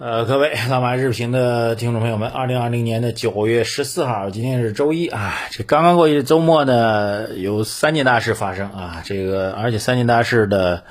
[0.00, 5.36] 呃，各位浪漫日评的听众朋友们，二零二零年的九月十四号，今天是周一啊。
[5.52, 9.02] 这刚刚过去的周末呢，有三件大事发生啊。
[9.04, 10.82] 这个而且三件大事的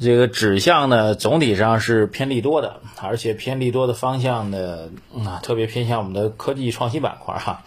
[0.00, 4.88] 这个指向呢，总体上是偏利多的，而且偏利多的方向呢，
[5.22, 7.62] 啊，特别偏向我们的科技创新板块哈。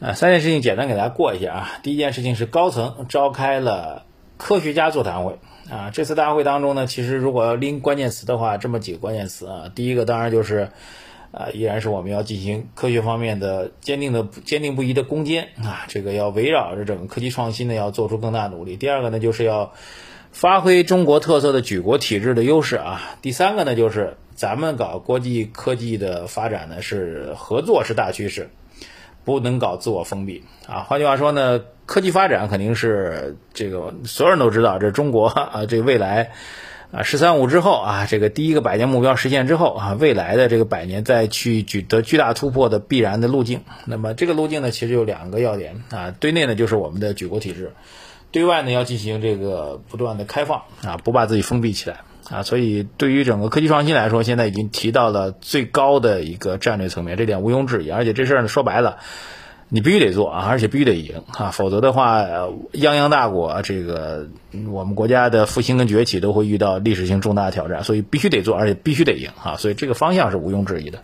[0.00, 1.70] 呃，三件事情简单给大家过一下啊。
[1.84, 4.02] 第一件事情是高层召开了
[4.38, 5.38] 科学家座谈会。
[5.70, 10.68] 啊，这次大会当中呢，其实如果要拎关键词的话，这么几个关键词啊，第一个当然就是，
[11.30, 18.76] 啊，依然是我们要进行科学方面的坚定的、坚定不移的攻坚啊，这个要围绕着整个科技创新呢，要做出更大努力。
[18.76, 19.72] 第二个呢，就是要
[20.32, 23.16] 发挥中国特色的举国体制的优势啊。
[23.22, 28.50] 第三个呢，就是咱们搞国际科技的发展呢，是合作是大趋势。
[29.24, 30.80] 不能搞自我封闭啊！
[30.80, 36.32] 换句话说呢，科技发展肯定是这个所有人都知道，这中国啊，这未来
[36.92, 43.62] 啊“十三五”之后啊，这个第一个百年目标实现之后啊，未来的这个百年再去取得巨大突破的必然的路径。
[43.86, 47.72] 那么这个路径呢，其实有两个要点啊，对内呢就是我们的举国体制，
[48.30, 52.00] 对外呢要进行这个不断的开放啊，不把自己封闭起来。
[52.30, 57.90] 啊，所以对于整个科技创新来说，现在已经提到了最高的一个战略层面，这点毋庸置疑。
[57.90, 58.96] 而且这事儿呢，说白了，
[59.68, 64.26] 你必须得做啊，而且必须得赢啊，否则的话，泱泱大国，这个
[64.70, 69.56] 我们国家的复兴跟崛起都会遇到历史性重大的挑战，所以必须得做，而且必须得赢啊。
[69.58, 71.00] 所以这个方向是毋庸置疑的。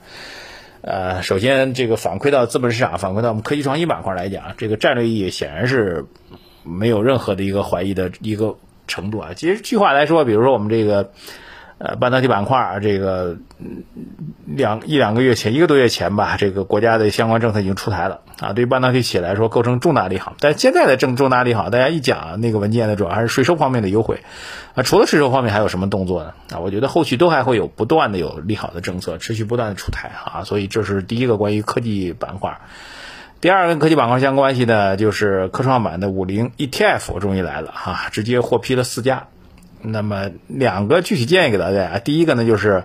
[0.80, 6.06] 呃，首先这个反馈到资本市场，反馈到我们科技创新板块来讲，这个战略意义显然是
[6.62, 8.56] 没有任何的一个怀疑的一个。
[8.90, 11.12] 程度啊，其实句话来说，比如说我们这个
[11.78, 13.38] 呃半导体板块啊，这个
[14.44, 20.34] 两一两个月前，一个多月前吧，这个国家的相关政策已经出台了啊，对于半导体企业来说构成重大利好。
[20.40, 24.20] 但现在的正重大利好，大家一讲那个文件呢，主要还是税收方面的优惠
[24.74, 24.82] 啊。
[24.82, 26.34] 除了税收方面，还有什么动作呢？
[26.52, 30.44] 啊，我觉得后续都还会有不断的有利好的政策持续不断的出台啊。
[30.44, 32.58] 所以这是第一个关于科技板块。
[33.40, 39.28] 第二个科技板块相关系的，就是科创板的五零 ETF 终于来了哈，直接获批了四家。
[39.80, 42.84] 那么两个具体建议给大家，第一个呢，就是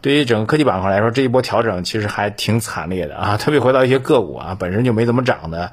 [0.00, 5.72] 对于整个科技板块来说，这一波调整其实还挺惨烈的啊，特别回到一些个股啊，本身就没怎么涨的，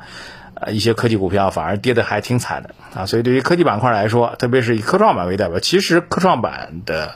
[0.55, 3.05] 呃，一些科技股票反而跌的还挺惨的啊。
[3.05, 7.13] 所以对于科技板块来说，特别是以科创板为代表，其实科创板的。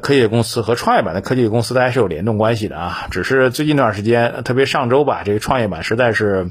[0.00, 3.08] 科技公司和创业板的科技公司，大家是有联动关系的啊。
[3.10, 6.48] 只是最近这段时间，特别上周吧，这个创业板实在是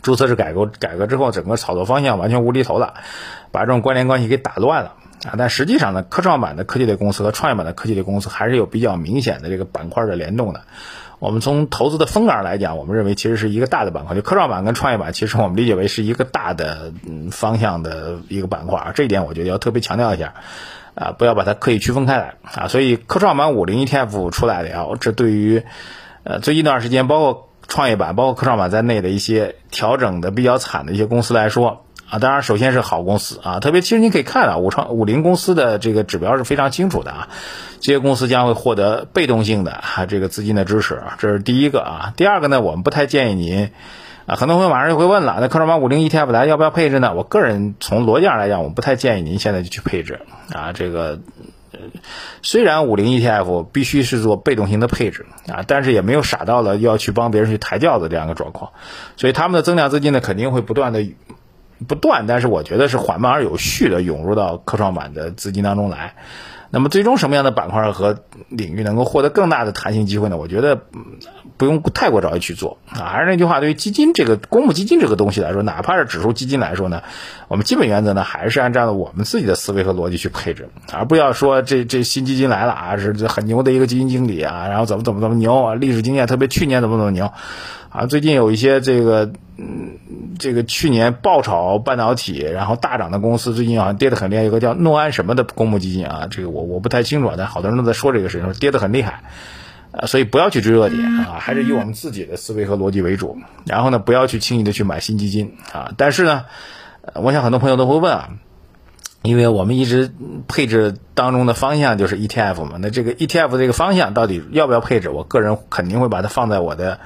[0.00, 2.94] 注册制改革改革之后，整个炒作方向完全无厘头了，
[3.52, 4.94] 把这种关联关系给打乱了
[5.26, 5.34] 啊。
[5.36, 10.62] 但实际上呢，科创板的科技类公司和创业板的科技类公司还是有比较明显的这个板块的联动的。
[11.18, 18.92] 我们从投资的风格上来讲，我们认为其实是一个大的板块，就科创板跟创业板，其实我们理解为是一个大的嗯方向的一个板块。
[18.94, 20.32] 这一点我觉得要特别强调一下。
[20.94, 22.68] 啊，不要把它刻意区分开来啊！
[22.68, 25.62] 所以科创板五零 ETF 出来了，这对于
[26.24, 37.28] 呃最近一段时间，包括创业板、包括科创板在内的一些调整的比较惨的一些公司来说啊，当然首先是好公司啊，特别其实你可以看啊，五创五零公司的这个指标是非常清楚的啊，
[37.80, 42.12] 这些公司将会获得被动性的啊这个资金的支持，这是第一个啊。
[42.16, 43.70] 第二个呢，我们不太建议您。
[44.30, 47.12] 啊，很多朋友马上就会问了，那科创板五零 ETF 来要不要配置呢？
[47.16, 50.20] 我个人从逻辑上来讲，我不太建议您现在就去配置
[50.54, 50.72] 啊。
[50.72, 51.18] 这个
[52.40, 58.70] 虽然五零 ETF 必须是做被动型的配置啊，但是也没有傻到了要去帮别人去抬轿子这样一个状况，
[59.16, 61.04] 所以他们的增量资金呢肯定会不断的
[61.88, 66.14] 不断，但是我觉得是缓慢而有序的涌入到科创板的资金当中来。
[66.70, 70.36] 那么最终什么样的板块和领域能够获得更大的弹性机会呢？
[70.36, 70.80] 我觉得
[71.56, 73.06] 不用太过着急去做啊。
[73.06, 77.02] 还是那句话，对于基金这个公募基金这个东西来说，哪怕是指数基金来说呢，
[77.48, 87.32] 我们基本原则呢还是按照我们自己的思维和逻辑去配置，而不要说这这新基金来了啊，是很牛的一个基金经理啊，然后怎么怎么怎么牛啊，历史经验特别去年怎么怎么牛
[87.90, 89.98] 啊，最近有一些这个嗯。
[90.38, 94.42] 这个去年爆炒半导体，然后大涨的公司，最近好像跌得很厉害。
[94.42, 99.22] 有个叫诺安什么的公募基金啊，这个我我不太清楚啊，但好多人都在说这个事情，说跌得很厉害
[99.92, 100.06] 啊。
[100.06, 103.36] 所以不要去追热点啊，还是以我们自己的思维和逻辑为主。
[103.66, 105.92] 然后呢，不要去轻易的去买新基金啊。
[105.98, 106.46] 但是呢，
[107.16, 108.30] 我想很多朋友都会问啊，
[109.20, 110.10] 因为我们一直
[110.48, 115.10] 配置当中的方向就是 ETF 嘛，那这个 ETF 这个方向到底要不要配置？
[115.10, 116.98] 我个人肯定会把它放在我的。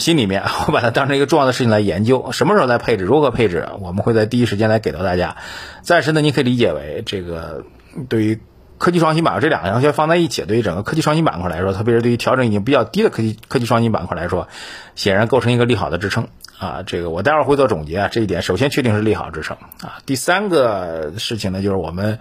[0.00, 5.36] 心里面， 我把它当成一个重要的事情来研究，什么时候来配置，如何配置，我们会在第一时间来给到大家。
[5.82, 7.64] 暂时呢，你可以理解为这个
[8.08, 8.40] 对于
[8.78, 14.48] 科技创新板块这两个要先放在一起，对于整个科技创新板块来说，特别是对于调整已经比较低的科技科技创新板块来说，
[14.96, 16.82] 显然构成一个利好的支撑啊。
[16.86, 19.98] 这个我待会儿会做总结啊，这一点首先确定是利好支撑啊。
[20.06, 22.18] 第三个事情呢，就是我们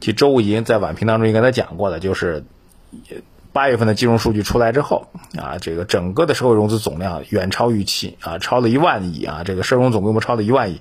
[0.00, 2.44] 其实周五已经在晚评当中也跟他讲过的，就是。
[3.52, 5.08] 八月份的金融数据出来之后
[5.38, 10.80] 啊，这个整个的社会融资总量远超预期啊，超了一万亿啊，这个社融总规模超了一万亿，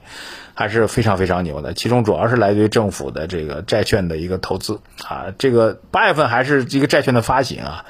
[0.54, 1.74] 还是非常非常牛的。
[1.74, 7.86] 其中主要是来自于政府的这个债券的一个投资啊，这个八月份还是一个债券的发行啊。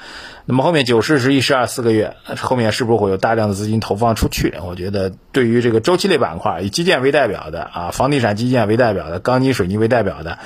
[0.50, 4.52] 那么后面九十十一十二四个月，后面是不是会有大量的资金投放出去？
[4.66, 10.38] 我觉得对于这个周期类板块，以基建为代表的啊，房地产基建为代表的，钢筋水泥为代表的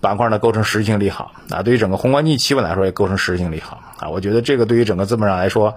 [0.00, 1.62] 板块呢，构成实质性利好啊。
[1.62, 4.08] 对于整个宏观经济企稳来说，也构成实质性利好啊。
[4.08, 5.76] 我觉得这个对于整个资本上来说，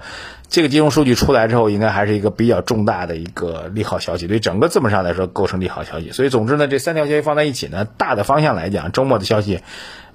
[0.49, 6.11] 这个金融数据出来之后，应该还是一个比较重大的一个利好消息，对整个资本上来说构成利好消息。
[6.11, 9.59] 所以总之呢，这三条消息放在一起呢，大的方向来讲，周末的消息。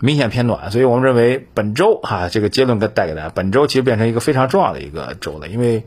[0.00, 5.84] 明显偏暖，所以我们认为本周哈这个结论跟带给大家，本周其实变成一个非常重要的一个周了，因为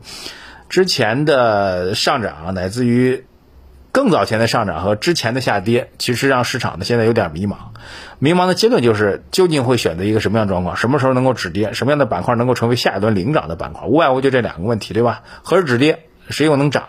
[0.68, 3.24] 之前的上涨乃至于
[3.92, 7.56] 更早前的上涨和之前的下跌，其实让市场呢现在有点迷茫。
[8.18, 15.22] 迷茫的结论就是究竟会选择一个什么样状况，什么时候能够止跌，什么样的板块能够成为下一轮领涨的板块，无外乎就这两个问题，对吧？
[15.42, 16.84] 何时止跌，谁又能涨？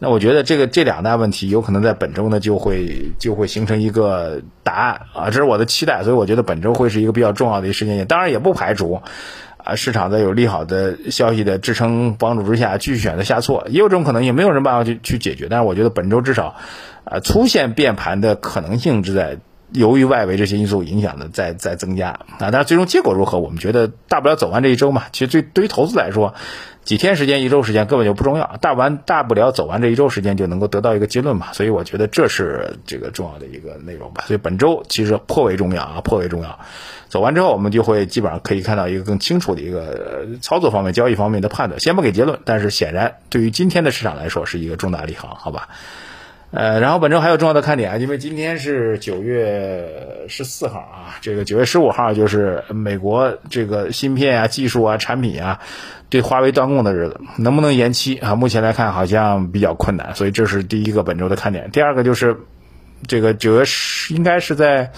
[0.00, 8.06] 那我觉得这个这两大问题有可能在本周呢就会就会形成一个答案啊，这是我的期待，所以我觉得本周会是一个比较重要的一个时间点。
[8.06, 9.00] 当然也不排除
[9.56, 15.48] 啊市场在有利好的消息的支撑帮助之下继续选择下挫，也有这种可能性，没有人办法去去解决。
[15.50, 16.54] 但是我觉得本周至少
[17.04, 19.38] 啊出现变盘的可能性是在
[19.72, 22.38] 由于外围这些因素影响的在在增加啊。
[22.38, 25.06] 但是最终结果如何，我们觉得大不了走完这一周嘛。
[25.10, 26.34] 其实对对于投资来说。
[26.88, 34.24] 几天时间，一周时间根本就不重要，大完大不了走完这一周时间就能够得到一个结论嘛，所以我觉得这是这个重要的一个内容吧。
[34.26, 36.58] 所以本周其实颇为重要啊，颇为重要。
[37.10, 41.78] 走完之后，我们就会基本上可以看到一个更清楚的一个操作方面、交易方面的判断。
[41.78, 45.68] 先不给结论，但是显然对于今天的市场来说是一个重大利好，好吧？
[46.50, 55.60] 呃，然后本周还有重要的看点啊，因为今天是九月十四号啊，这个九月十五号就是美国这个芯片啊、技术啊、产品啊
[56.08, 58.34] 对华为断供的日子，能不能延期啊？
[58.34, 61.70] 目前来看好像比较困难，所以这是第一个本周的看点。
[61.70, 62.38] 第二个就是
[63.06, 64.92] 这个九月十应该是在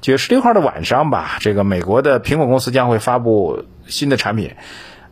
[0.00, 4.54] 九月十六号的晚上吧，这个美国的苹果公司将会发布新的产品，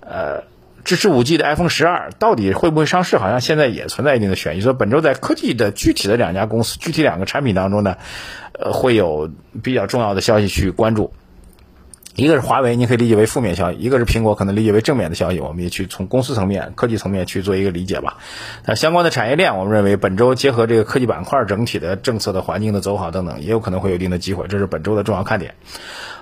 [0.00, 0.50] 呃。
[0.84, 3.16] 支持五 G 的 iPhone 十二到底会不会上市？
[3.18, 4.60] 好像现在也存在一定的悬疑。
[4.60, 7.96] 所以本周在科技的具体的两家公司、具体两个产品当中呢，
[8.58, 9.30] 呃，会有
[9.62, 11.12] 比较重要的消息去关注。
[12.14, 15.40] 一个是华为，你可以理解为负面消息；一个是苹果，可能理解为正面的消息。
[15.40, 18.18] 我们也去从公司层面、科技层面去做一个理解吧。
[18.66, 24.46] 那相关的产业链，我们认为本周结合这个科技板块整体的政策的环境的走好等等，也有可能会有一定的机会。
[24.46, 25.54] 这是本周的重要看点。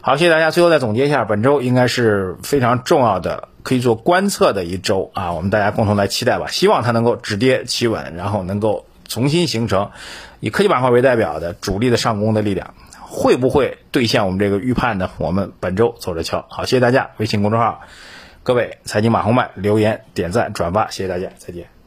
[0.00, 0.52] 好，谢谢大家。
[0.52, 3.48] 最后再总结一下，本周应该是非常重要的。
[3.62, 6.46] 可以做观测的一周啊，我们大家共同来期待吧。
[6.48, 9.90] 希望它能够止跌企稳，然后能够重新形成
[10.40, 15.10] 以科技板块为代表的主力的上攻的力量，会不会兑现我们这个预判呢？
[15.18, 16.46] 我们本周走着瞧。
[16.48, 17.10] 好，谢谢大家。
[17.16, 17.80] 微信公众号，
[18.42, 21.79] 各位财经马红漫留言点赞转发，谢谢大家，再见。